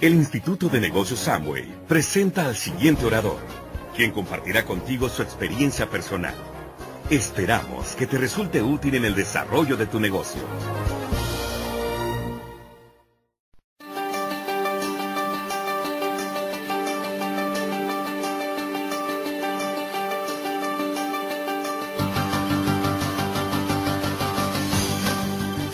[0.00, 3.38] El Instituto de Negocios Samway presenta al siguiente orador,
[3.94, 6.32] quien compartirá contigo su experiencia personal.
[7.10, 10.40] Esperamos que te resulte útil en el desarrollo de tu negocio.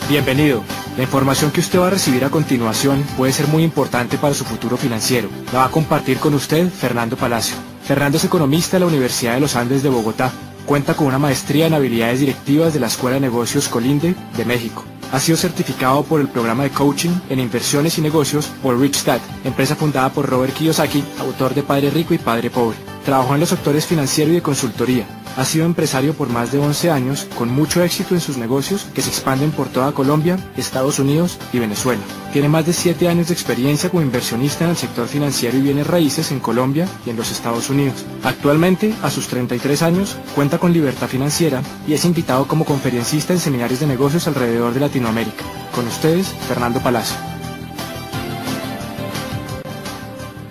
[0.09, 0.63] Bienvenido.
[0.95, 4.45] La información que usted va a recibir a continuación puede ser muy importante para su
[4.45, 5.27] futuro financiero.
[5.51, 7.57] La va a compartir con usted Fernando Palacio.
[7.83, 10.31] Fernando es economista de la Universidad de los Andes de Bogotá.
[10.65, 14.85] Cuenta con una maestría en habilidades directivas de la Escuela de Negocios Colinde de México.
[15.11, 19.75] Ha sido certificado por el programa de coaching en inversiones y negocios por Richstad, empresa
[19.75, 22.77] fundada por Robert Kiyosaki, autor de Padre Rico y Padre Pobre.
[23.03, 25.05] Trabajó en los sectores financiero y de consultoría.
[25.37, 29.03] Ha sido empresario por más de 11 años, con mucho éxito en sus negocios que
[29.03, 32.01] se expanden por toda Colombia, Estados Unidos y Venezuela.
[32.33, 35.85] Tiene más de 7 años de experiencia como inversionista en el sector financiero y bienes
[35.85, 38.03] raíces en Colombia y en los Estados Unidos.
[38.23, 43.39] Actualmente, a sus 33 años, cuenta con libertad financiera y es invitado como conferencista en
[43.39, 45.43] seminarios de negocios alrededor de Latinoamérica.
[45.75, 47.15] Con ustedes, Fernando Palacio.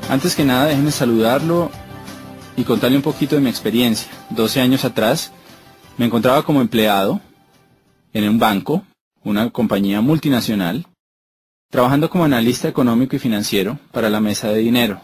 [0.09, 1.73] Antes que nada, déjenme saludarlo
[2.57, 4.11] y contarle un poquito de mi experiencia.
[4.31, 5.33] 12 años atrás
[5.99, 7.21] me encontraba como empleado
[8.13, 8.85] en un banco,
[9.23, 10.87] una compañía multinacional,
[11.71, 15.03] trabajando como analista económico y financiero para la mesa de dinero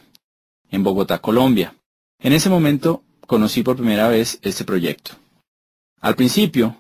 [0.71, 1.75] en Bogotá, Colombia.
[2.19, 5.13] En ese momento conocí por primera vez este proyecto.
[6.01, 6.77] Al principio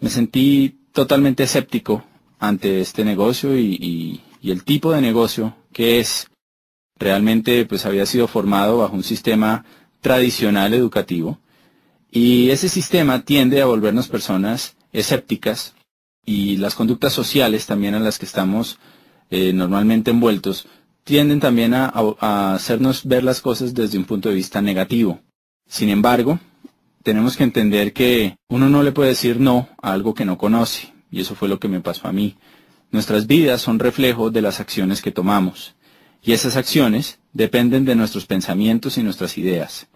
[0.00, 2.04] me sentí totalmente escéptico
[2.38, 6.28] ante este negocio y, y el tipo de negocio que es.
[7.00, 9.64] Realmente pues había sido formado bajo un sistema
[10.00, 11.38] tradicional educativo
[12.10, 15.74] y ese sistema tiende a volvernos personas escépticas
[16.24, 18.78] y las conductas sociales también a las que estamos
[19.30, 20.66] eh, normalmente envueltos
[21.04, 21.90] tienden también a,
[22.20, 25.20] a hacernos ver las cosas desde un punto de vista negativo.
[25.66, 26.38] Sin embargo,
[27.02, 30.92] tenemos que entender que uno no le puede decir no a algo que no conoce,
[31.10, 32.36] y eso fue lo que me pasó a mí.
[32.90, 35.74] Nuestras vidas son reflejo de las acciones que tomamos,
[36.22, 39.88] y esas acciones dependen de nuestros pensamientos y nuestras ideas.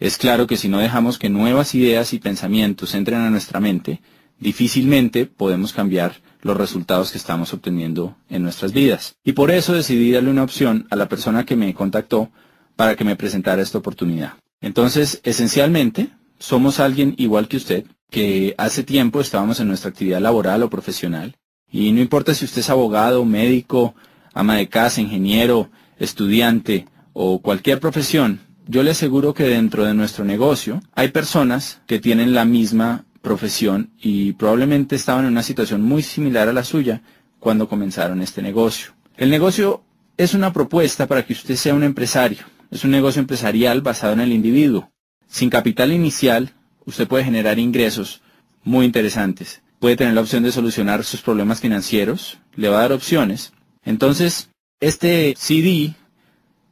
[0.00, 4.00] Es claro que si no dejamos que nuevas ideas y pensamientos entren a nuestra mente,
[4.38, 9.14] difícilmente podemos cambiar los resultados que estamos obteniendo en nuestras vidas.
[9.22, 12.30] Y por eso decidí darle una opción a la persona que me contactó
[12.76, 14.32] para que me presentara esta oportunidad.
[14.62, 20.62] Entonces, esencialmente, somos alguien igual que usted, que hace tiempo estábamos en nuestra actividad laboral
[20.62, 21.36] o profesional,
[21.70, 23.94] y no importa si usted es abogado, médico,
[24.32, 30.24] ama de casa, ingeniero, estudiante o cualquier profesión, yo le aseguro que dentro de nuestro
[30.24, 36.02] negocio hay personas que tienen la misma profesión y probablemente estaban en una situación muy
[36.04, 37.02] similar a la suya
[37.40, 38.92] cuando comenzaron este negocio.
[39.16, 39.82] El negocio
[40.16, 42.44] es una propuesta para que usted sea un empresario.
[42.70, 44.92] Es un negocio empresarial basado en el individuo.
[45.26, 46.52] Sin capital inicial,
[46.86, 48.22] usted puede generar ingresos
[48.62, 49.62] muy interesantes.
[49.80, 52.38] Puede tener la opción de solucionar sus problemas financieros.
[52.54, 53.52] Le va a dar opciones.
[53.84, 55.94] Entonces, este CD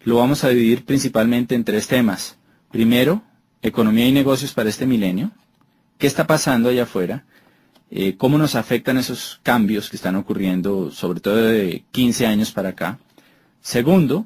[0.09, 2.39] lo vamos a dividir principalmente en tres temas.
[2.73, 3.21] Primero,
[3.61, 5.33] economía y negocios para este milenio.
[5.99, 7.27] ¿Qué está pasando allá afuera?
[7.91, 12.71] Eh, ¿Cómo nos afectan esos cambios que están ocurriendo, sobre todo de 15 años para
[12.71, 12.99] acá?
[13.61, 14.25] Segundo,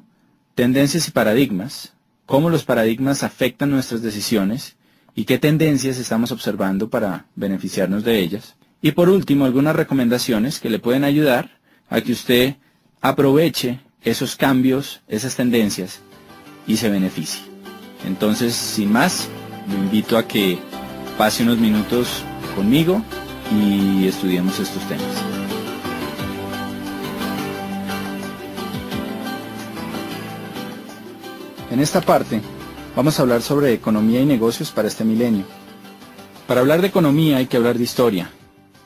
[0.55, 1.91] tendencias y paradigmas.
[2.25, 4.77] ¿Cómo los paradigmas afectan nuestras decisiones?
[5.15, 8.55] ¿Y qué tendencias estamos observando para beneficiarnos de ellas?
[8.81, 12.55] Y por último, algunas recomendaciones que le pueden ayudar a que usted
[13.01, 15.99] aproveche esos cambios, esas tendencias
[16.67, 17.41] y se beneficie.
[18.05, 19.27] Entonces, sin más,
[19.69, 20.59] lo invito a que
[21.17, 22.23] pase unos minutos
[22.55, 23.01] conmigo
[23.51, 25.05] y estudiemos estos temas.
[31.71, 32.41] En esta parte
[32.95, 35.45] vamos a hablar sobre economía y negocios para este milenio.
[36.47, 38.29] Para hablar de economía hay que hablar de historia.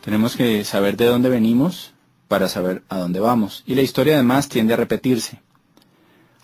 [0.06, 1.92] Tenemos que saber de dónde venimos,
[2.28, 3.64] para saber a dónde vamos.
[3.66, 5.42] Y la historia además tiende a repetirse.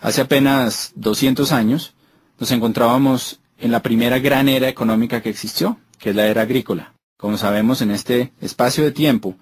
[0.00, 1.94] Hace apenas 200 años
[2.38, 6.94] nos encontrábamos en la primera gran era económica que existió, que es la era agrícola.
[7.16, 9.36] Como sabemos, en este espacio de tiempo,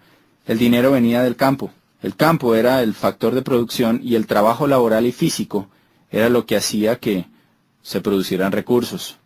[0.46, 1.72] el dinero venía del campo.
[2.02, 5.68] El campo era el factor de producción y el trabajo laboral y físico
[6.10, 7.26] era lo que hacía que
[7.82, 9.16] se producieran recursos.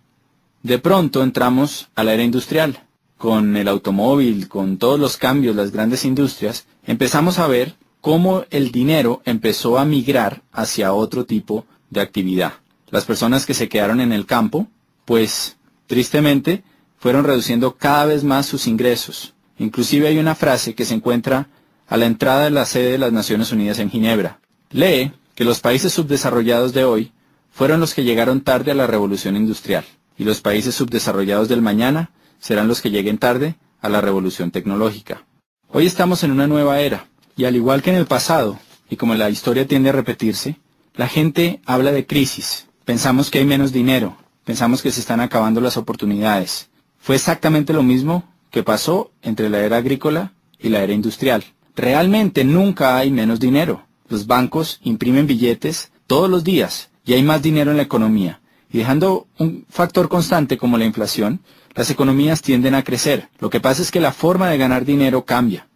[0.63, 2.86] De pronto entramos a la era industrial,
[3.17, 8.71] con el automóvil, con todos los cambios, las grandes industrias, empezamos a ver cómo el
[8.71, 12.55] dinero empezó a migrar hacia otro tipo de actividad.
[12.91, 14.69] Las personas que se quedaron en el campo,
[15.05, 16.63] pues tristemente,
[16.99, 19.35] fueron reduciendo cada vez más sus ingresos.
[19.59, 21.49] Inclusive hay una frase que se encuentra
[21.89, 24.41] a la entrada de la sede de las Naciones Unidas en Ginebra.
[24.71, 27.13] Lee que los países subdesarrollados de hoy
[27.51, 29.85] fueron los que llegaron tarde a la revolución industrial,
[30.19, 35.25] y los países subdesarrollados del mañana serán los que lleguen tarde a la revolución tecnológica.
[35.69, 39.15] Hoy estamos en una nueva era, y al igual que en el pasado, y como
[39.15, 40.57] la historia tiende a repetirse,
[40.95, 45.61] la gente habla de crisis, pensamos que hay menos dinero, pensamos que se están acabando
[45.61, 46.71] las oportunidades.
[46.99, 51.45] Fue exactamente lo mismo que pasó entre la era agrícola y la era industrial.
[51.75, 53.87] Realmente nunca hay menos dinero.
[54.09, 58.41] Los bancos imprimen billetes todos los días y hay más dinero en la economía.
[58.73, 61.41] Y dejando un factor constante como la inflación,
[61.77, 63.29] las economías tienden a crecer.
[63.39, 65.69] Lo que pasa es que la forma de ganar dinero cambia.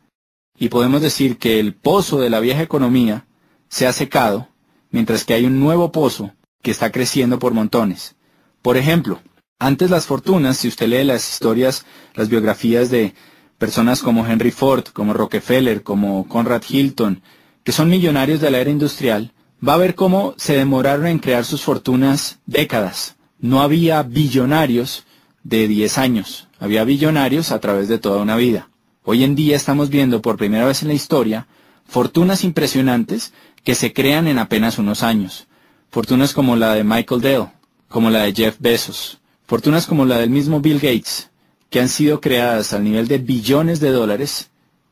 [0.58, 3.26] Y podemos decir que el pozo de la vieja economía
[3.68, 4.48] se ha secado,
[4.90, 6.32] mientras que hay un nuevo pozo
[6.62, 8.16] que está creciendo por montones.
[8.62, 9.20] Por ejemplo,
[9.58, 13.14] antes las fortunas, si usted lee las historias, las biografías de
[13.58, 17.22] personas como Henry Ford, como Rockefeller, como Conrad Hilton,
[17.62, 19.34] que son millonarios de la era industrial,
[19.66, 23.16] va a ver cómo se demoraron en crear sus fortunas décadas.
[23.38, 25.04] No había billonarios
[25.42, 28.68] de 10 años, había billonarios a través de toda una vida.
[29.02, 31.46] Hoy en día estamos viendo por primera vez en la historia
[31.86, 33.32] fortunas impresionantes
[33.64, 35.48] que se crean en apenas unos años.
[35.90, 37.48] Fortunas como la de Michael Dell,
[37.88, 41.30] como la de Jeff Bezos, fortunas como la del mismo Bill Gates,
[41.68, 44.50] que han sido creadas al nivel de billones de dólares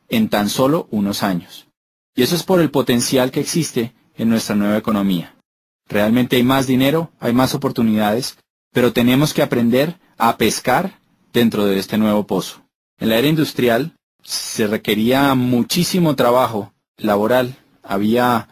[0.09, 1.67] en tan solo unos años.
[2.15, 5.35] Y eso es por el potencial que existe en nuestra nueva economía.
[5.87, 8.37] Realmente hay más dinero, hay más oportunidades,
[8.73, 10.99] pero tenemos que aprender a pescar
[11.33, 12.61] dentro de este nuevo pozo.
[12.99, 18.49] En la era industrial se requería muchísimo trabajo laboral, había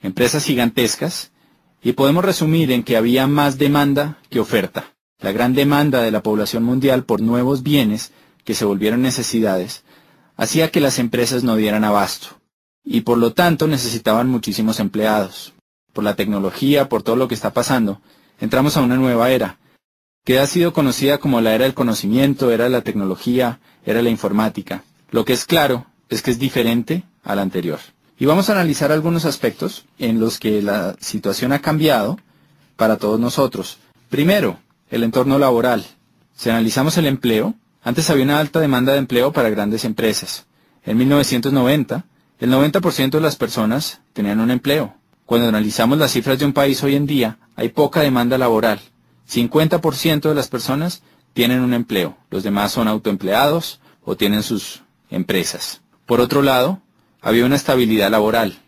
[0.00, 1.32] empresas gigantescas
[1.82, 4.94] y podemos resumir en que había más demanda que oferta.
[5.18, 8.12] La gran demanda de la población mundial por nuevos bienes
[8.44, 9.84] que se volvieron necesidades
[10.36, 12.40] hacía que las empresas no dieran abasto
[12.84, 15.52] y por lo tanto necesitaban muchísimos empleados.
[15.92, 18.00] Por la tecnología, por todo lo que está pasando,
[18.40, 19.58] entramos a una nueva era,
[20.24, 24.84] que ha sido conocida como la era del conocimiento, era la tecnología, era la informática.
[25.10, 27.80] Lo que es claro es que es diferente a la anterior.
[28.18, 32.18] Y vamos a analizar algunos aspectos en los que la situación ha cambiado
[32.76, 33.78] para todos nosotros.
[34.10, 34.58] Primero,
[34.90, 35.84] el entorno laboral.
[36.36, 40.46] Si analizamos el empleo, antes había una alta demanda de empleo para grandes empresas.
[40.84, 42.04] En 1990,
[42.38, 44.94] el 90% de las personas tenían un empleo.
[45.26, 48.80] Cuando analizamos las cifras de un país hoy en día, hay poca demanda laboral.
[49.32, 51.02] 50% de las personas
[51.32, 52.16] tienen un empleo.
[52.30, 55.80] Los demás son autoempleados o tienen sus empresas.
[56.06, 56.80] Por otro lado,
[57.20, 58.58] había una estabilidad laboral.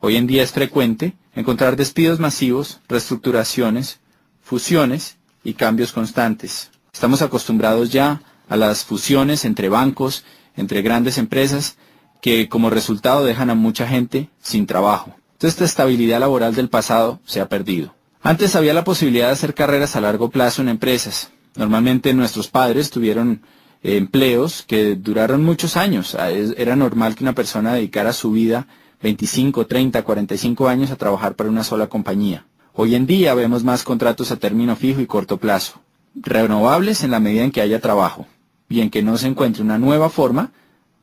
[0.00, 3.98] Hoy en día es frecuente encontrar despidos masivos, reestructuraciones,
[4.42, 6.70] fusiones y cambios constantes.
[6.92, 10.24] Estamos acostumbrados ya a las fusiones entre bancos,
[10.56, 11.76] entre grandes empresas,
[12.20, 15.16] que como resultado dejan a mucha gente sin trabajo.
[15.40, 17.94] Esta estabilidad laboral del pasado se ha perdido.
[18.26, 21.30] Antes había la posibilidad de hacer carreras a largo plazo en empresas.
[21.56, 23.42] Normalmente nuestros padres tuvieron
[23.82, 26.14] eh, empleos que duraron muchos años.
[26.14, 28.66] Ah, era normal que una persona dedicara su vida
[29.02, 32.46] 25, 30, 45 años a trabajar para una sola compañía.
[32.72, 35.82] Hoy en día vemos más contratos a término fijo y corto plazo,
[36.14, 38.26] renovables en la medida en que haya trabajo
[38.70, 40.50] y en que no se encuentre una nueva forma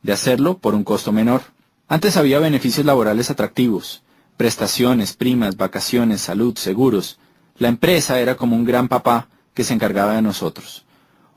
[0.02, 1.42] de hacerlo por un costo menor.
[1.86, 4.02] Antes había beneficios laborales atractivos,
[4.42, 7.20] prestaciones, primas, vacaciones, salud, seguros.
[7.58, 10.84] La empresa era como un gran papá que se encargaba de nosotros.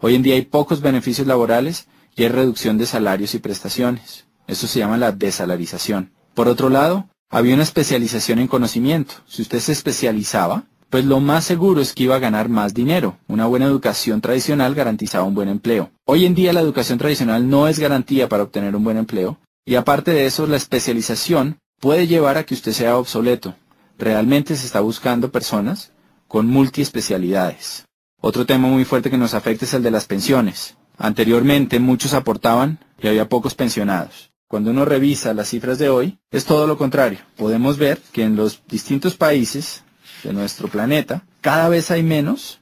[0.02, 4.26] Hoy en día hay pocos beneficios laborales y hay reducción de salarios y prestaciones.
[4.48, 6.14] Eso se llama la desalarización.
[6.34, 9.14] Por otro lado, había una especialización en conocimiento.
[9.28, 13.20] Si usted se especializaba, pues lo más seguro es que iba a ganar más dinero.
[13.28, 15.92] Una buena educación tradicional garantizaba un buen empleo.
[16.06, 19.76] Hoy en día la educación tradicional no es garantía para obtener un buen empleo, y
[19.76, 23.54] aparte de eso la especialización puede llevar a que usted sea obsoleto.
[24.00, 25.92] Realmente se está buscando personas
[26.28, 27.86] con multiespecialidades.
[28.20, 30.78] Otro tema muy fuerte que nos afecta es el de las pensiones.
[30.98, 34.32] Anteriormente muchos aportaban y había pocos pensionados.
[34.48, 37.20] Cuando uno revisa las cifras de hoy, es todo lo contrario.
[37.38, 39.84] Podemos ver que en los distintos países
[40.24, 42.62] de nuestro planeta, cada vez hay menos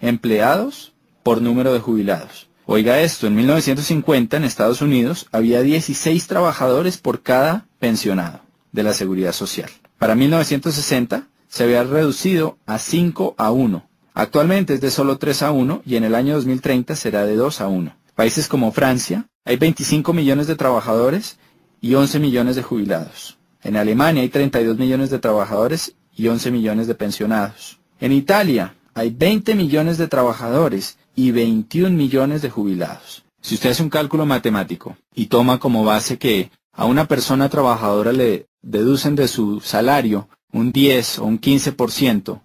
[0.00, 2.48] empleados por número de jubilados.
[2.66, 8.43] Oiga esto, en 1950 en Estados Unidos había 16 trabajadores por cada pensionado
[8.74, 9.70] de la seguridad social.
[9.98, 13.88] Para 1960 se había reducido a 5 a 1.
[14.14, 17.60] Actualmente es de solo 3 a 1 y en el año 2030 será de 2
[17.60, 17.96] a 1.
[18.16, 21.38] Países como Francia hay 25 millones de trabajadores
[21.80, 23.38] y 11 millones de jubilados.
[23.62, 27.78] En Alemania hay 32 millones de trabajadores y 11 millones de pensionados.
[28.00, 33.22] En Italia hay 20 millones de trabajadores y 21 millones de jubilados.
[33.40, 38.12] Si usted hace un cálculo matemático y toma como base que a una persona trabajadora
[38.12, 42.40] le deducen de su salario un 10 o un 15%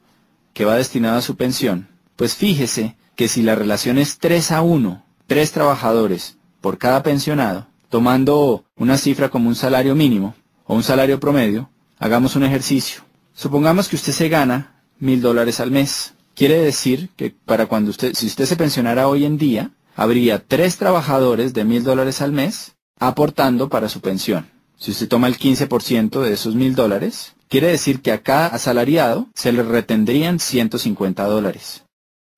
[0.53, 4.61] que va destinado a su pensión, pues fíjese que si la relación es 3 a
[4.61, 10.83] 1, 3 trabajadores por cada pensionado, tomando una cifra como un salario mínimo o un
[10.83, 13.01] salario promedio, hagamos un ejercicio.
[13.33, 16.13] Supongamos que usted se gana mil dólares al mes.
[16.35, 20.77] Quiere decir que para cuando usted, si usted se pensionara hoy en día, habría tres
[20.77, 24.49] trabajadores de mil dólares al mes aportando para su pensión.
[24.77, 29.27] Si usted toma el 15% de esos mil dólares, quiere decir que a cada asalariado
[29.33, 31.83] se le retendrían 150 dólares.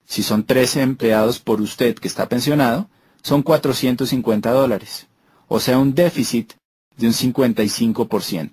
[0.05, 2.89] Si son 13 empleados por usted que está pensionado,
[3.23, 5.07] son 450 dólares,
[5.47, 6.53] o sea un déficit
[6.97, 8.49] de un 55%.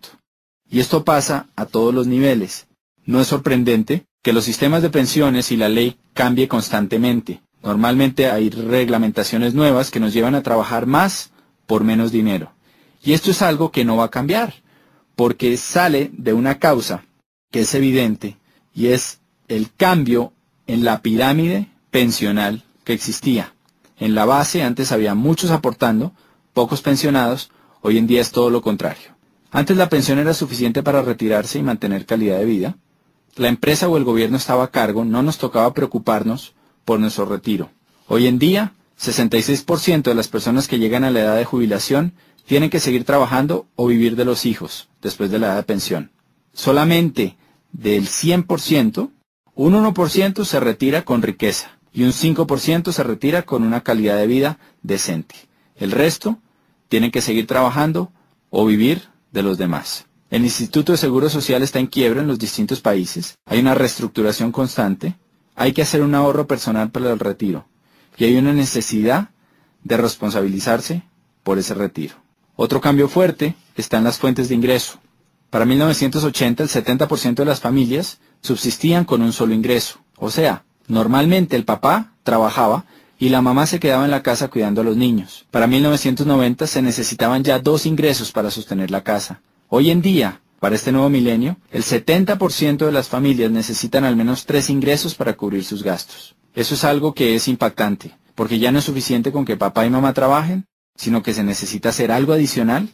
[0.70, 2.66] Y esto pasa a todos los niveles.
[3.04, 7.40] No es sorprendente que los sistemas de pensiones y la ley cambie constantemente.
[7.62, 11.30] Normalmente hay reglamentaciones nuevas que nos llevan a trabajar más
[11.68, 12.50] por menos dinero.
[13.04, 14.54] Y esto es algo que no va a cambiar,
[15.14, 17.04] porque sale de una causa
[17.52, 18.36] que es evidente,
[18.74, 20.32] y es el cambio
[20.66, 23.52] en la pirámide pensional que existía.
[23.98, 26.12] En la base antes había muchos aportando,
[26.54, 27.50] pocos pensionados,
[27.82, 29.10] hoy en día es todo lo contrario.
[29.50, 32.76] Antes la pensión era suficiente para retirarse y mantener calidad de vida.
[33.36, 36.54] La empresa o el gobierno estaba a cargo, no nos tocaba preocuparnos
[36.86, 37.70] por nuestro retiro.
[38.06, 42.14] Hoy en día, 66% de las personas que llegan a la edad de jubilación
[42.46, 46.10] tienen que seguir trabajando o vivir de los hijos después de la edad de pensión.
[46.52, 47.36] Solamente
[47.72, 49.10] del 100%,
[49.54, 54.26] un 1% se retira con riqueza y un 5% se retira con una calidad de
[54.26, 55.36] vida decente.
[55.76, 56.38] El resto
[56.88, 58.10] tienen que seguir trabajando
[58.50, 60.06] o vivir de los demás.
[60.30, 64.50] El Instituto de Seguro Social está en quiebra en los distintos países, hay una reestructuración
[64.50, 65.16] constante,
[65.54, 67.66] hay que hacer un ahorro personal para el retiro
[68.18, 69.30] y hay una necesidad
[69.84, 71.02] de responsabilizarse
[71.42, 72.16] por ese retiro.
[72.56, 74.98] Otro cambio fuerte está en las fuentes de ingreso.
[75.50, 80.00] Para 1980 el 70% de las familias subsistían con un solo ingreso.
[80.16, 82.84] O sea, normalmente el papá trabajaba
[83.18, 85.46] y la mamá se quedaba en la casa cuidando a los niños.
[85.50, 89.40] Para 1990 se necesitaban ya dos ingresos para sostener la casa.
[89.68, 94.44] Hoy en día, para este nuevo milenio, el 70% de las familias necesitan al menos
[94.46, 96.34] tres ingresos para cubrir sus gastos.
[96.54, 99.90] Eso es algo que es impactante, porque ya no es suficiente con que papá y
[99.90, 102.88] mamá trabajen, sino que se necesita hacer algo adicional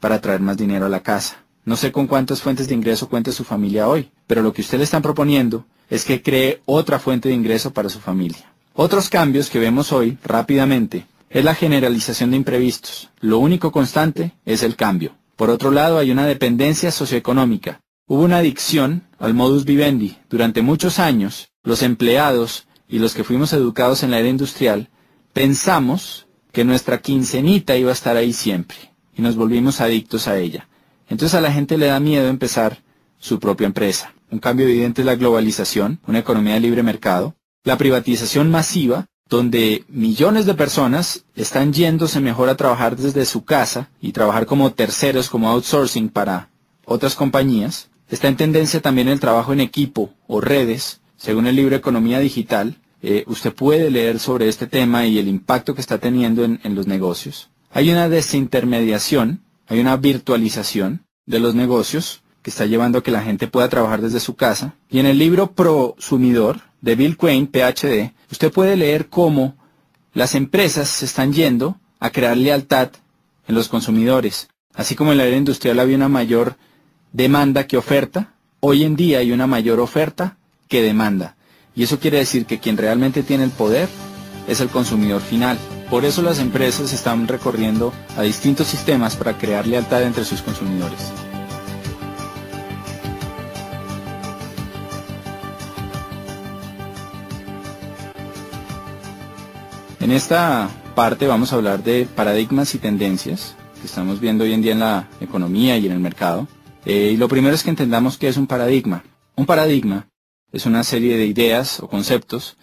[0.00, 1.44] para traer más dinero a la casa.
[1.64, 4.78] No sé con cuántas fuentes de ingreso cuenta su familia hoy, pero lo que usted
[4.78, 8.50] le están proponiendo es que cree otra fuente de ingreso para su familia.
[8.74, 13.10] Otros cambios que vemos hoy rápidamente es la generalización de imprevistos.
[13.20, 15.12] Lo único constante es el cambio.
[15.40, 17.80] Por otro lado, hay una dependencia socioeconómica.
[18.06, 20.18] Hubo una adicción al modus vivendi.
[20.28, 24.90] Durante muchos años, los empleados y los que fuimos educados en la era industrial
[25.32, 28.76] pensamos que nuestra quincenita iba a estar ahí siempre
[29.16, 30.68] y nos volvimos adictos a ella.
[31.08, 32.82] Entonces a la gente le da miedo empezar
[33.16, 34.12] su propia empresa.
[34.30, 39.84] Un cambio evidente es la globalización, una economía de libre mercado, la privatización masiva, donde
[39.88, 45.30] millones de personas están yéndose mejor a trabajar desde su casa y trabajar como terceros,
[45.30, 46.50] como outsourcing para
[46.84, 47.88] otras compañías.
[48.08, 52.78] Está en tendencia también el trabajo en equipo o redes, según el libro Economía Digital.
[53.02, 56.74] Eh, usted puede leer sobre este tema y el impacto que está teniendo en, en
[56.74, 57.50] los negocios.
[57.70, 63.22] Hay una desintermediación, hay una virtualización de los negocios que está llevando a que la
[63.22, 64.74] gente pueda trabajar desde su casa.
[64.88, 69.56] Y en el libro Prosumidor, de Bill Quain, PhD, usted puede leer cómo
[70.14, 72.90] las empresas se están yendo a crear lealtad
[73.46, 74.48] en los consumidores.
[74.74, 76.56] Así como en la era industrial había una mayor
[77.12, 80.36] demanda que oferta, hoy en día hay una mayor oferta
[80.68, 81.36] que demanda.
[81.74, 83.88] Y eso quiere decir que quien realmente tiene el poder
[84.48, 85.58] es el consumidor final.
[85.90, 91.12] Por eso las empresas están recorriendo a distintos sistemas para crear lealtad entre sus consumidores.
[100.00, 104.62] En esta parte vamos a hablar de paradigmas y tendencias que estamos viendo hoy en
[104.62, 106.48] día en la economía y en el mercado.
[106.86, 109.04] Eh, y lo primero es que entendamos qué es un paradigma.
[109.36, 110.08] Un paradigma
[110.52, 112.56] es una serie de ideas o conceptos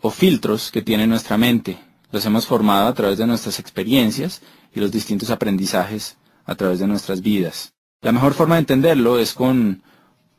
[0.00, 1.78] o filtros que tiene nuestra mente.
[2.10, 4.40] Los hemos formado a través de nuestras experiencias
[4.74, 6.16] y los distintos aprendizajes
[6.46, 7.74] a través de nuestras vidas.
[8.00, 9.82] La mejor forma de entenderlo es con,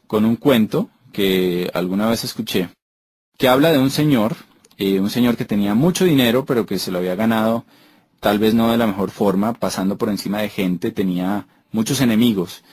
[0.07, 2.69] con un cuento que alguna vez escuché,
[3.37, 4.35] que habla de un señor
[4.77, 7.65] eh, un señor que tenía mucho dinero, pero que se lo había ganado
[8.25, 12.63] tal vez no de la mejor forma, pasando por encima de gente, tenía muchos enemigos.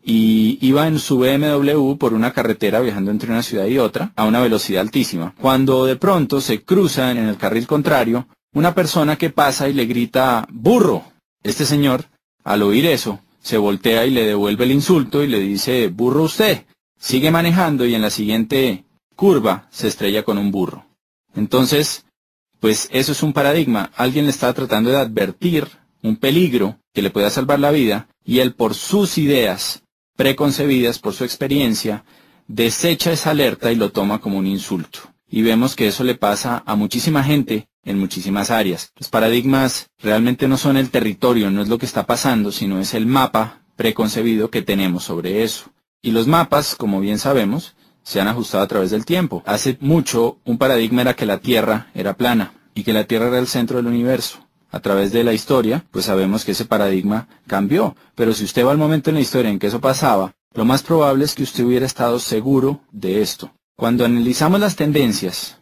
[0.00, 4.24] Y iba en su BMW por una carretera viajando entre una ciudad y otra a
[4.24, 5.34] una velocidad altísima.
[5.40, 9.86] Cuando de pronto se cruza en el carril contrario una persona que pasa y le
[9.86, 11.02] grita burro.
[11.42, 12.04] Este señor,
[12.44, 16.64] al oír eso, se voltea y le devuelve el insulto y le dice burro usted.
[16.96, 18.84] sigue manejando y en la siguiente
[19.16, 20.91] curva se estrella con un burro.
[21.34, 22.04] Entonces,
[22.60, 23.90] pues eso es un paradigma.
[23.96, 25.66] Alguien le está tratando de advertir
[26.02, 29.82] un peligro que le pueda salvar la vida y él por sus ideas
[30.16, 32.04] preconcebidas, por su experiencia,
[32.46, 35.00] desecha esa alerta y lo toma como un insulto.
[35.28, 38.92] Y vemos que eso le pasa a muchísima gente en muchísimas áreas.
[38.98, 42.94] Los paradigmas realmente no son el territorio, no es lo que está pasando, sino es
[42.94, 45.72] el mapa preconcebido que tenemos sobre eso.
[46.02, 49.42] Y los mapas, como bien sabemos, se han ajustado a través del tiempo.
[49.46, 53.38] Hace mucho un paradigma era que la Tierra era plana y que la Tierra era
[53.38, 54.46] el centro del universo.
[54.70, 57.94] A través de la historia, pues sabemos que ese paradigma cambió.
[58.14, 60.82] Pero si usted va al momento en la historia en que eso pasaba, lo más
[60.82, 63.52] probable es que usted hubiera estado seguro de esto.
[63.76, 65.58] Cuando analizamos las tendencias,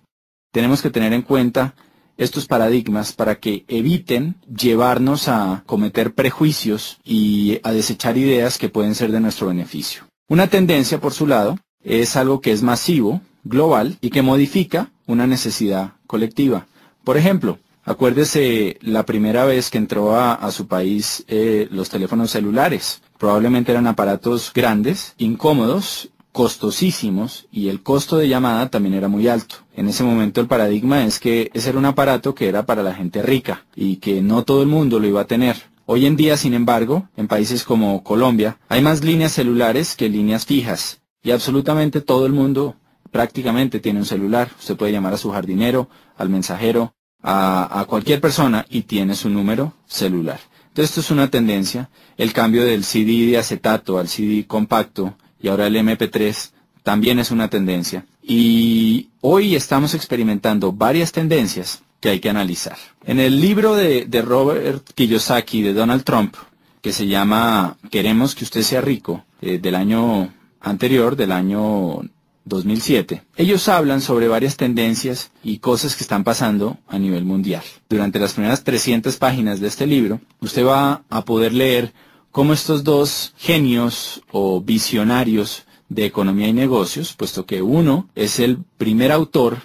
[0.53, 1.75] tenemos que tener en cuenta
[2.17, 8.95] estos paradigmas para que eviten llevarnos a cometer prejuicios y a desechar ideas que pueden
[8.95, 10.03] ser de nuestro beneficio.
[10.29, 15.27] Una tendencia, por su lado, es algo que es masivo, global y que modifica una
[15.27, 16.67] necesidad colectiva.
[17.05, 23.03] Por ejemplo, acuérdese la primera vez que entró a, su país eh, los teléfonos celulares.
[23.19, 29.57] Probablemente eran aparatos grandes, incómodos, costosísimos y el costo de llamada también era muy alto.
[29.75, 32.95] En ese momento el paradigma es que ese era un aparato que era para la
[32.95, 35.57] gente rica y que no todo el mundo lo iba a tener.
[35.87, 40.47] Hoy en día, sin embargo, en países como Colombia, hay más líneas celulares que líneas
[40.47, 42.77] fijas y absolutamente todo el mundo
[43.11, 44.51] prácticamente tiene un celular.
[44.59, 49.75] Usted puede llamar a su jardinero, al mensajero, a, cualquier persona y tiene su número
[49.87, 50.41] celular.
[50.69, 51.91] Entonces esto es una tendencia.
[52.17, 56.51] El cambio del CD de acetato al CD compacto y ahora el MP3
[56.83, 58.07] también es una tendencia.
[58.23, 62.77] Y hoy estamos experimentando varias tendencias que hay que analizar.
[63.05, 66.35] En el libro de, Robert Kiyosaki de Donald Trump,
[66.81, 72.03] que se llama Queremos que usted sea rico, eh, del año anterior, del año
[72.45, 77.63] 2007, ellos hablan sobre varias tendencias y cosas que están pasando a nivel mundial.
[77.89, 81.93] Durante las primeras 300 páginas de este libro, usted va a poder leer
[82.31, 88.59] cómo estos dos genios o visionarios de economía y negocios, puesto que uno es el
[88.79, 89.59] primer autor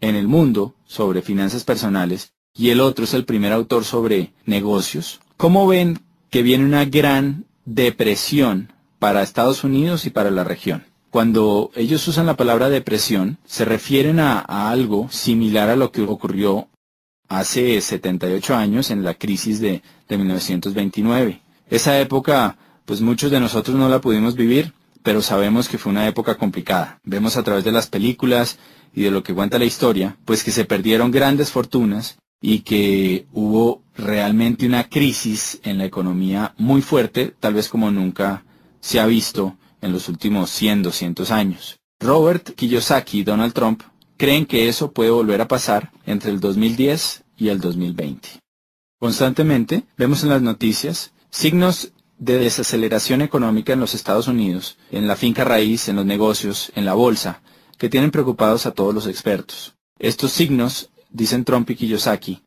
[0.00, 5.20] en el mundo sobre finanzas personales y el otro es el primer autor sobre negocios,
[5.36, 6.00] ¿cómo ven
[6.30, 10.84] que viene una gran depresión para Estados Unidos y para la región?
[11.10, 14.38] Cuando ellos usan la palabra depresión, se refieren a,
[14.70, 16.68] algo similar a lo que ocurrió
[17.28, 21.42] hace 78 años en la crisis de, de 1929.
[21.68, 26.06] Esa época, pues muchos de nosotros no la pudimos vivir, pero sabemos que fue una
[26.06, 27.00] época complicada.
[27.02, 28.60] Vemos a través de las películas
[28.94, 33.26] y de lo que cuenta la historia, pues que se perdieron grandes fortunas y que
[33.32, 38.44] hubo realmente una crisis en la economía muy fuerte, tal vez como nunca
[38.82, 41.78] se ha visto en los últimos 100, 200 años.
[42.00, 43.82] Robert Kiyosaki y Donald Trump
[44.18, 48.28] creen que eso puede volver a pasar entre el 2010 y el 2020.
[49.00, 55.16] Constantemente vemos en las noticias signos de desaceleración económica en los Estados Unidos, en la
[55.16, 57.40] finca raíz, en los negocios, en la bolsa,
[57.78, 59.74] que tienen preocupados a todos los expertos.
[59.98, 62.42] Estos signos, dicen Trump y Kiyosaki,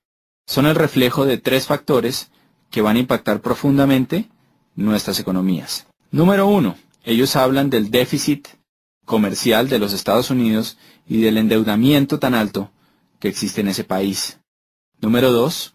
[0.47, 2.29] son el reflejo de tres factores
[2.69, 4.29] que van a impactar profundamente
[4.75, 5.87] nuestras economías.
[6.15, 8.47] Número uno, ellos hablan del déficit
[9.03, 12.71] comercial de los Estados Unidos y del endeudamiento tan alto
[13.19, 14.39] que existe en ese país.
[15.01, 15.73] Número dos,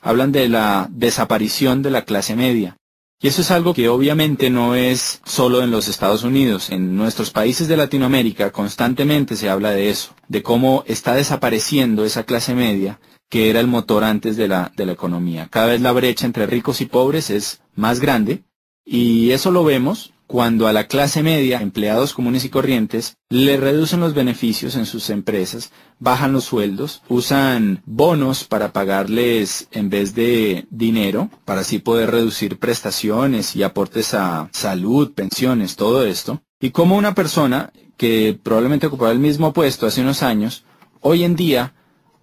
[0.00, 2.76] hablan de la desaparición de la clase media.
[3.20, 6.70] Y eso es algo que obviamente no es solo en los Estados Unidos.
[6.70, 12.22] En nuestros países de Latinoamérica constantemente se habla de eso, de cómo está desapareciendo esa
[12.22, 15.48] clase media que era el motor antes de la, de la economía.
[15.50, 18.44] Cada vez la brecha entre ricos y pobres es más grande
[18.92, 24.00] y eso lo vemos cuando a la clase media, empleados comunes y corrientes, le reducen
[24.00, 30.66] los beneficios en sus empresas, bajan los sueldos, usan bonos para pagarles en vez de
[30.70, 36.42] dinero, para así poder reducir prestaciones y aportes a salud, pensiones, todo esto.
[36.60, 40.64] Y como una persona que probablemente ocupaba el mismo puesto hace unos años,
[41.00, 41.74] hoy en día,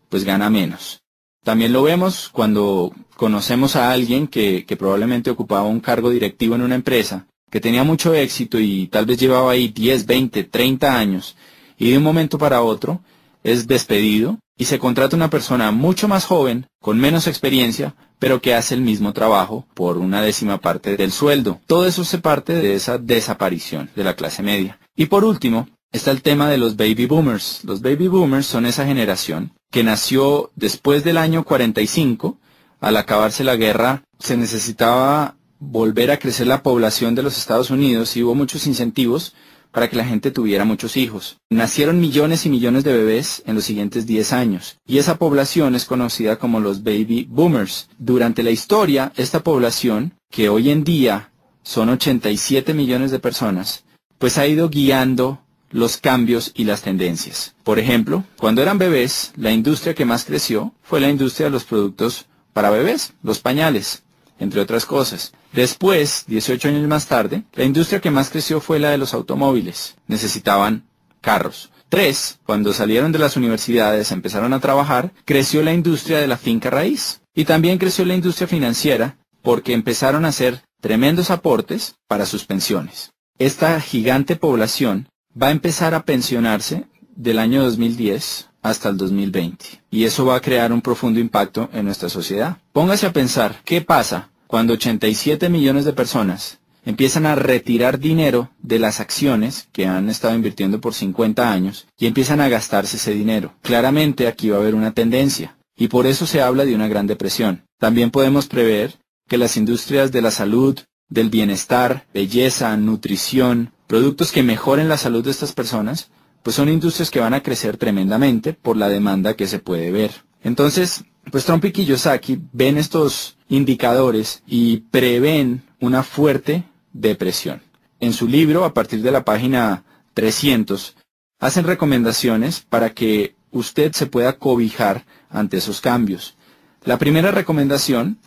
[0.09, 1.01] pues gana menos.
[1.47, 6.75] También lo vemos cuando conocemos a alguien que, probablemente ocupaba un cargo directivo en una
[6.75, 11.37] empresa que tenía mucho éxito y tal vez llevaba ahí 10, 20, 30 años,
[11.77, 12.99] y de un momento para otro
[13.45, 18.53] es despedido y se contrata una persona mucho más joven, con menos experiencia, pero que
[18.53, 21.61] hace el mismo trabajo por una décima parte del sueldo.
[21.65, 24.79] Todo eso se parte de esa desaparición de la clase media.
[24.97, 27.63] Y por último, está el tema de los baby boomers.
[27.63, 32.37] Los baby boomers son esa generación que nació después del año 45.
[32.79, 38.15] Al acabarse la guerra, se necesitaba volver a crecer la población de los Estados Unidos
[38.15, 39.33] y hubo muchos incentivos
[39.71, 41.37] para que la gente tuviera muchos hijos.
[41.49, 45.85] Nacieron millones y millones de bebés en los siguientes 10 años, y esa población es
[45.85, 47.89] conocida como los baby boomers.
[47.97, 51.31] Durante la historia, esta población, que hoy en día
[51.63, 53.83] son 87 millones de personas,
[54.17, 57.55] pues ha ido guiando los cambios y las tendencias.
[57.63, 61.63] Por ejemplo, cuando eran bebés, la industria que más creció fue la industria de los
[61.65, 64.03] productos para bebés, los pañales,
[64.39, 65.33] entre otras cosas.
[65.53, 69.95] Después, 18 años más tarde, la industria que más creció fue la de los automóviles.
[70.07, 70.85] Necesitaban
[71.21, 71.71] carros.
[71.89, 76.69] Tres, cuando salieron de las universidades, empezaron a trabajar, creció la industria de la finca
[76.69, 77.21] raíz.
[77.33, 83.11] Y también creció la industria financiera porque empezaron a hacer tremendos aportes para sus pensiones.
[83.39, 85.07] Esta gigante población
[85.41, 89.83] va a empezar a pensionarse del año 2010 hasta el 2020.
[89.91, 92.57] Y eso va a crear un profundo impacto en nuestra sociedad.
[92.73, 98.79] Póngase a pensar, ¿qué pasa cuando 87 millones de personas empiezan a retirar dinero de
[98.79, 103.53] las acciones que han estado invirtiendo por 50 años y empiezan a gastarse ese dinero?
[103.61, 105.57] Claramente aquí va a haber una tendencia.
[105.75, 107.63] Y por eso se habla de una gran depresión.
[107.77, 108.95] También podemos prever
[109.27, 115.23] que las industrias de la salud, del bienestar, belleza, nutrición, productos que mejoren la salud
[115.23, 116.09] de estas personas,
[116.43, 120.11] pues son industrias que van a crecer tremendamente por la demanda que se puede ver.
[120.43, 127.61] Entonces, pues Trump y Kiyosaki ven estos indicadores y prevén una fuerte depresión.
[127.99, 130.95] En su libro, a partir de la página 300,
[131.39, 136.35] hacen recomendaciones para que usted se pueda cobijar ante esos cambios.
[136.83, 138.17] La primera recomendación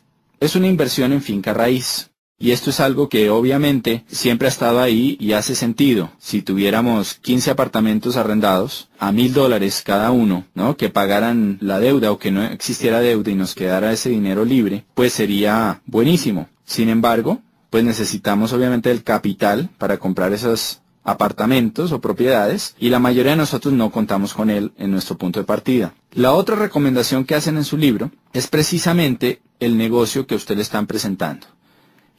[0.40, 2.09] es una inversión en finca raíz.
[2.42, 6.10] Y esto es algo que obviamente siempre ha estado ahí y hace sentido.
[6.18, 10.78] Si tuviéramos 15 apartamentos arrendados a mil dólares cada uno, ¿no?
[10.78, 14.86] Que pagaran la deuda o que no existiera deuda y nos quedara ese dinero libre,
[14.94, 16.48] pues sería buenísimo.
[16.64, 23.00] Sin embargo, pues necesitamos obviamente el capital para comprar esos apartamentos o propiedades y la
[23.00, 25.92] mayoría de nosotros no contamos con él en nuestro punto de partida.
[26.12, 30.62] La otra recomendación que hacen en su libro es precisamente el negocio que usted le
[30.62, 31.46] están presentando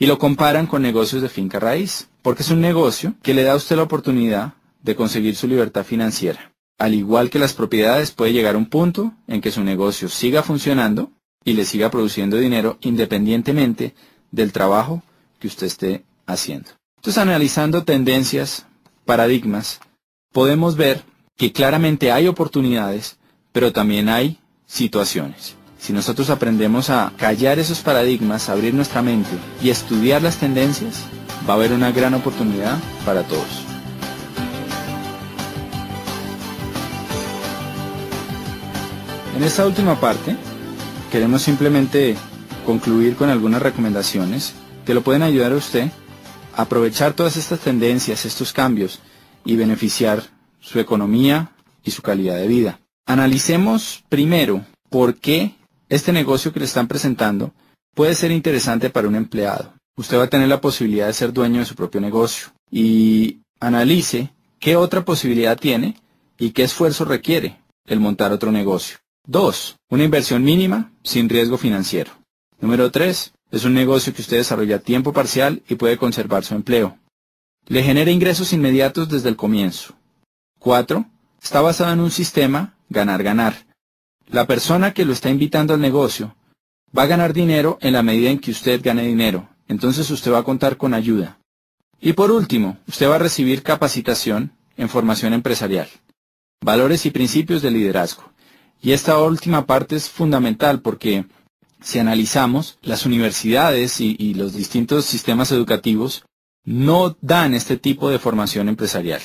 [0.01, 3.53] y lo comparan con negocios de finca raíz, porque es un negocio que le da
[3.53, 6.53] a usted la oportunidad de conseguir su libertad financiera.
[6.79, 10.41] Al igual que las propiedades, puede llegar a un punto en que su negocio siga
[10.41, 11.11] funcionando
[11.45, 13.93] y le siga produciendo dinero independientemente
[14.31, 15.03] del trabajo
[15.37, 16.71] que usted esté haciendo.
[16.95, 18.65] Entonces, analizando tendencias,
[19.05, 19.81] paradigmas,
[20.33, 21.03] podemos ver
[21.37, 23.19] que claramente hay oportunidades,
[23.51, 25.60] pero también hay situaciones.
[25.81, 29.31] Si nosotros aprendemos a callar esos paradigmas, abrir nuestra mente
[29.63, 31.01] y estudiar las tendencias,
[31.49, 33.63] va a haber una gran oportunidad para todos.
[39.35, 40.35] En esta última parte,
[41.11, 42.15] queremos simplemente
[42.63, 44.53] concluir con algunas recomendaciones
[44.85, 45.89] que lo pueden ayudar a usted
[46.55, 48.99] a aprovechar todas estas tendencias, estos cambios
[49.43, 50.21] y beneficiar
[50.59, 52.79] su economía y su calidad de vida.
[53.07, 55.55] Analicemos primero por qué
[55.91, 57.53] este negocio que le están presentando
[57.93, 59.73] puede ser interesante para un empleado.
[59.97, 64.31] Usted va a tener la posibilidad de ser dueño de su propio negocio y analice
[64.57, 65.97] qué otra posibilidad tiene
[66.39, 68.99] y qué esfuerzo requiere el montar otro negocio.
[69.27, 69.75] 2.
[69.89, 72.11] Una inversión mínima sin riesgo financiero.
[72.61, 73.33] Número 3.
[73.51, 76.97] Es un negocio que usted desarrolla a tiempo parcial y puede conservar su empleo.
[77.67, 79.93] Le genera ingresos inmediatos desde el comienzo.
[80.59, 81.05] 4.
[81.43, 83.70] Está basado en un sistema ganar-ganar
[84.31, 86.35] la persona que lo está invitando al negocio
[86.97, 89.49] va a ganar dinero en la medida en que usted gane dinero.
[89.67, 91.39] Entonces usted va a contar con ayuda.
[91.99, 95.87] Y por último, usted va a recibir capacitación en formación empresarial,
[96.63, 98.23] valores y principios de liderazgo.
[98.81, 101.25] Y esta última parte es fundamental porque
[101.81, 106.23] si analizamos, las universidades y, y, los distintos sistemas educativos
[106.63, 109.21] no dan este tipo de formación empresarial.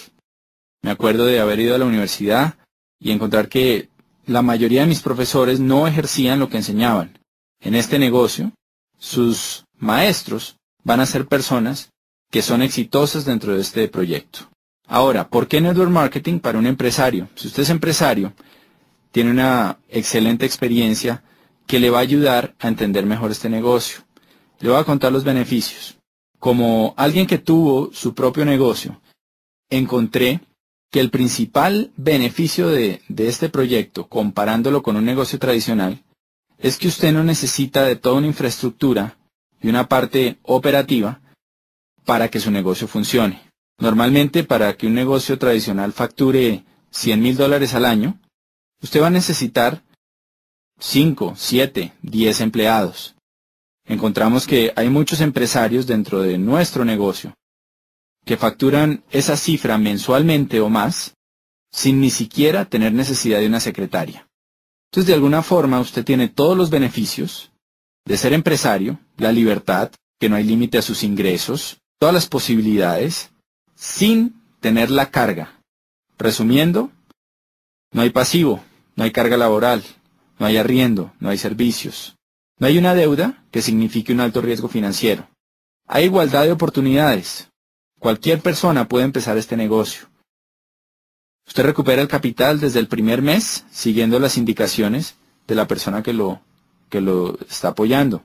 [0.82, 2.56] Me acuerdo de haber ido a la universidad
[2.98, 3.90] y encontrar que
[4.26, 7.18] la mayoría de mis profesores no ejercían lo que enseñaban.
[7.60, 8.52] En este negocio,
[8.98, 11.90] sus maestros van a ser personas
[12.30, 14.40] que son exitosas dentro de este proyecto.
[14.88, 17.28] Ahora, ¿por qué network marketing para un empresario?
[17.34, 18.32] Si usted es empresario,
[19.12, 21.22] tiene una excelente experiencia
[21.66, 24.00] que le va a ayudar a entender mejor este negocio.
[24.60, 25.98] Le voy a contar los beneficios.
[26.38, 29.00] Como alguien que tuvo su propio negocio,
[29.70, 30.40] encontré
[30.90, 36.02] que el principal beneficio de, este proyecto, comparándolo con un negocio tradicional,
[36.58, 39.18] es que usted no necesita de toda una infraestructura
[39.60, 41.20] y una parte operativa
[42.04, 43.42] para que su negocio funcione.
[43.78, 48.18] Normalmente, para que un negocio tradicional facture 100 mil dólares al año,
[48.82, 49.82] usted va a necesitar
[50.78, 53.14] 5, 7, 10 empleados.
[53.84, 57.34] Encontramos que hay muchos empresarios dentro de nuestro negocio
[58.26, 61.14] que facturan esa cifra mensualmente o más
[61.72, 64.28] sin ni siquiera tener necesidad de una secretaria.
[64.90, 67.52] Entonces, de alguna forma, usted tiene todos los beneficios
[68.04, 73.30] de ser empresario, la libertad, que no hay límite a sus ingresos, todas las posibilidades,
[73.74, 75.60] sin tener la carga.
[76.18, 76.90] Resumiendo,
[77.92, 79.84] no hay pasivo, no hay carga laboral,
[80.38, 82.16] no hay arriendo, no hay servicios.
[82.58, 85.28] No hay una deuda que signifique un alto riesgo financiero.
[85.86, 87.50] Hay igualdad de oportunidades.
[87.98, 90.08] Cualquier persona puede empezar este negocio.
[91.46, 96.12] Usted recupera el capital desde el primer mes siguiendo las indicaciones de la persona que
[96.12, 96.40] lo,
[96.90, 98.24] que lo está apoyando.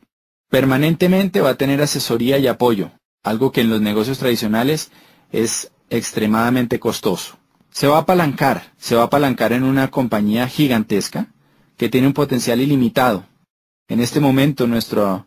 [0.50, 2.92] Permanentemente va a tener asesoría y apoyo,
[3.24, 4.92] algo que en los negocios tradicionales
[5.32, 7.38] es extremadamente costoso.
[7.70, 11.28] Se va a apalancar, se va a apalancar en una compañía gigantesca
[11.78, 13.26] que tiene un potencial ilimitado.
[13.88, 15.26] En este momento nuestra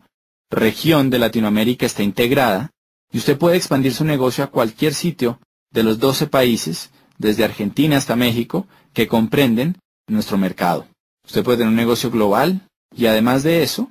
[0.50, 2.70] región de Latinoamérica está integrada
[3.14, 5.38] y usted puede expandir su negocio a cualquier sitio
[5.70, 10.88] de los 12 países desde Argentina hasta México, que comprenden nuestro mercado.
[11.24, 13.88] Usted puede tener un negocio global y además de eso,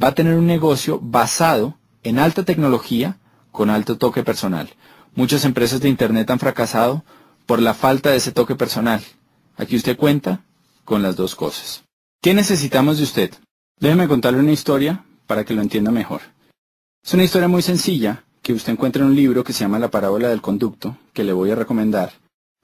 [0.00, 3.18] va a tener un negocio basado en alta tecnología
[3.50, 4.70] con alto toque personal.
[5.16, 7.04] Muchas empresas de Internet han fracasado
[7.46, 9.02] por la falta de ese toque personal.
[9.56, 10.44] Aquí usted cuenta
[10.84, 11.82] con las dos cosas.
[12.22, 13.34] ¿Qué necesitamos de usted?
[13.80, 16.20] Déjeme contarle una historia para que lo entienda mejor.
[17.04, 19.90] Es una historia muy sencilla que usted encuentra en un libro que se llama La
[19.90, 22.12] parábola del conducto, que le voy a recomendar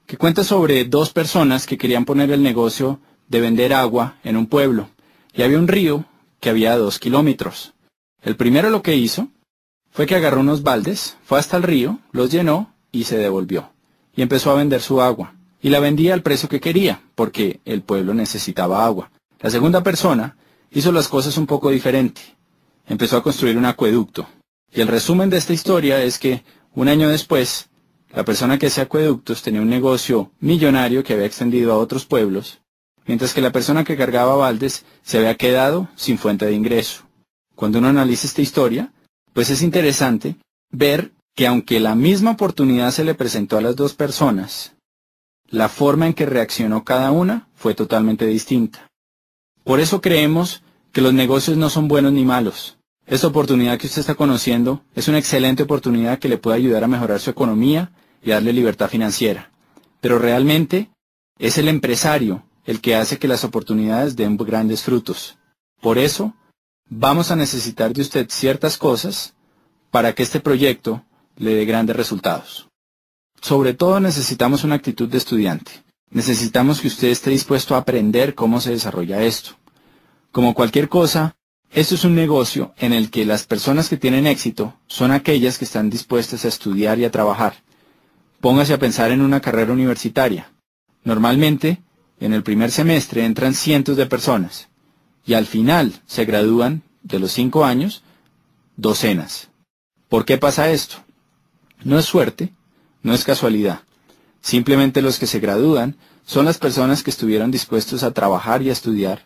[0.05, 4.47] que cuenta sobre dos personas que querían poner el negocio de vender agua en un
[4.47, 4.87] pueblo,
[5.33, 6.05] y había un río
[6.39, 7.73] que había dos kilómetros.
[8.21, 9.27] El primero lo que hizo
[9.91, 13.69] fue que agarró unos baldes, fue hasta el río, los llenó y se devolvió,
[14.15, 17.81] y empezó a vender su agua, y la vendía al precio que quería, porque el
[17.81, 19.11] pueblo necesitaba agua.
[19.41, 20.37] La segunda persona
[20.71, 22.21] hizo las cosas un poco diferente.
[22.87, 24.29] Empezó a construir un acueducto.
[24.75, 27.69] Y el resumen de esta historia es que, un año después,
[28.11, 32.59] la persona que hacía acueductos tenía un negocio millonario que había extendido a otros pueblos,
[33.05, 37.03] mientras que la persona que cargaba baldes se había quedado sin fuente de ingreso.
[37.55, 38.91] Cuando uno analiza esta historia,
[39.33, 40.37] pues es interesante
[40.71, 44.73] ver que aunque la misma oportunidad se le presentó a las dos personas,
[45.47, 48.87] la forma en que reaccionó cada una fue totalmente distinta.
[49.63, 52.77] Por eso creemos que los negocios no son buenos ni malos.
[53.05, 56.87] Esta oportunidad que usted está conociendo es una excelente oportunidad que le puede ayudar a
[56.87, 57.91] mejorar su economía
[58.23, 59.51] y darle libertad financiera.
[59.99, 60.89] Pero realmente
[61.37, 65.37] es el empresario el que hace que las oportunidades den grandes frutos.
[65.81, 66.33] Por eso,
[66.89, 69.33] vamos a necesitar de usted ciertas cosas
[69.91, 71.03] para que este proyecto
[71.35, 72.69] le dé grandes resultados.
[73.41, 75.71] Sobre todo necesitamos una actitud de estudiante.
[76.09, 79.51] Necesitamos que usted esté dispuesto a aprender cómo se desarrolla esto.
[80.31, 81.35] Como cualquier cosa,
[81.73, 85.65] esto es un negocio en el que las personas que tienen éxito son aquellas que
[85.65, 87.55] están dispuestas a estudiar y a trabajar.
[88.41, 90.51] Póngase a pensar en una carrera universitaria.
[91.03, 91.81] Normalmente,
[92.19, 94.69] en el primer semestre entran cientos de personas
[95.25, 98.03] y al final se gradúan de los cinco años
[98.77, 99.49] docenas.
[100.09, 100.97] ¿Por qué pasa esto?
[101.83, 102.53] No es suerte,
[103.01, 103.81] no es casualidad.
[104.41, 108.73] Simplemente los que se gradúan son las personas que estuvieron dispuestos a trabajar y a
[108.73, 109.25] estudiar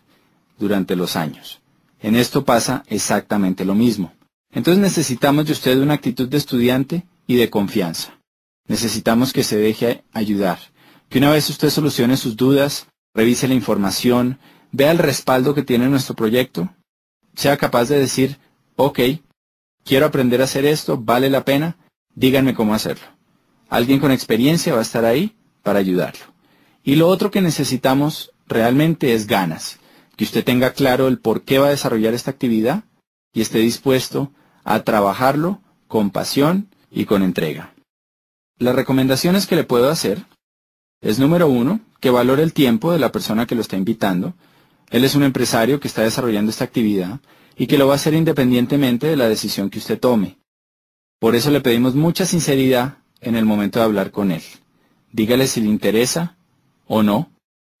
[0.58, 1.60] durante los años.
[2.00, 4.12] En esto pasa exactamente lo mismo.
[4.52, 8.18] Entonces necesitamos de usted una actitud de estudiante y de confianza.
[8.66, 10.58] Necesitamos que se deje ayudar,
[11.08, 14.38] que una vez usted solucione sus dudas, revise la información,
[14.72, 16.68] vea el respaldo que tiene nuestro proyecto,
[17.34, 18.38] sea capaz de decir,
[18.76, 19.00] ok,
[19.84, 21.76] quiero aprender a hacer esto, vale la pena,
[22.14, 23.06] díganme cómo hacerlo.
[23.68, 26.24] Alguien con experiencia va a estar ahí para ayudarlo.
[26.82, 29.77] Y lo otro que necesitamos realmente es ganas,
[30.18, 32.82] que usted tenga claro el por qué va a desarrollar esta actividad
[33.32, 34.32] y esté dispuesto
[34.64, 37.72] a trabajarlo con pasión y con entrega.
[38.58, 40.26] Las recomendaciones que le puedo hacer
[41.00, 44.34] es número uno, que valore el tiempo de la persona que lo está invitando.
[44.90, 47.20] Él es un empresario que está desarrollando esta actividad
[47.56, 50.38] y que lo va a hacer independientemente de la decisión que usted tome.
[51.20, 54.42] Por eso le pedimos mucha sinceridad en el momento de hablar con él.
[55.12, 56.36] Dígale si le interesa
[56.88, 57.30] o no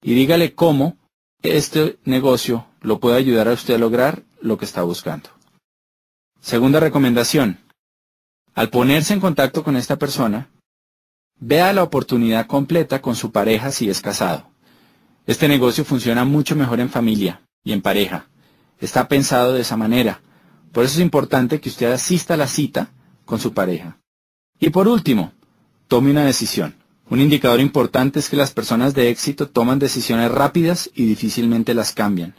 [0.00, 0.96] y dígale cómo
[1.42, 5.30] este negocio lo puede ayudar a usted a lograr lo que está buscando.
[6.40, 7.58] Segunda recomendación.
[8.54, 10.48] Al ponerse en contacto con esta persona,
[11.40, 14.50] Vea la oportunidad completa con su pareja si es casado.
[15.26, 18.26] Este negocio funciona mucho mejor en familia y en pareja.
[18.80, 20.20] Está pensado de esa manera.
[20.72, 22.90] Por eso es importante que usted asista a la cita
[23.24, 23.98] con su pareja.
[24.58, 25.32] Y por último,
[25.86, 26.74] tome una decisión.
[27.10, 31.92] Un indicador importante es que las personas de éxito toman decisiones rápidas y difícilmente las
[31.92, 32.34] cambian.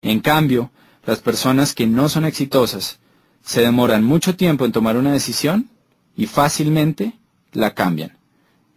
[0.00, 0.70] En cambio,
[1.04, 2.98] las personas que no son exitosas
[3.44, 5.68] se demoran mucho tiempo en tomar una decisión
[6.16, 7.18] y fácilmente
[7.52, 8.16] la cambian.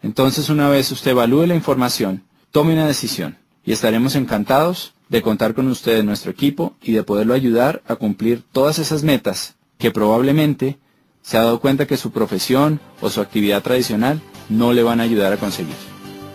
[0.01, 5.53] Entonces una vez usted evalúe la información, tome una decisión y estaremos encantados de contar
[5.53, 9.91] con usted en nuestro equipo y de poderlo ayudar a cumplir todas esas metas que
[9.91, 10.77] probablemente
[11.21, 15.03] se ha dado cuenta que su profesión o su actividad tradicional no le van a
[15.03, 15.75] ayudar a conseguir.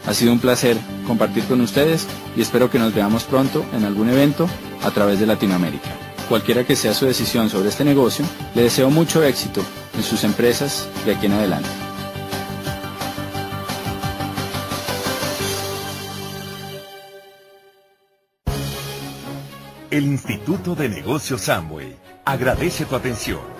[0.07, 4.09] Ha sido un placer compartir con ustedes y espero que nos veamos pronto en algún
[4.09, 4.49] evento
[4.83, 5.90] a través de Latinoamérica.
[6.29, 9.62] Cualquiera que sea su decisión sobre este negocio, le deseo mucho éxito
[9.96, 11.68] en sus empresas de aquí en adelante.
[19.90, 23.60] El Instituto de Negocios Samway agradece tu atención.